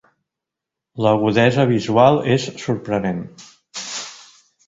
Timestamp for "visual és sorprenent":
1.73-3.23